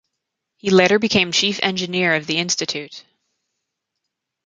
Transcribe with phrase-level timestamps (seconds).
[0.57, 3.03] He later became chief engineer of the institute.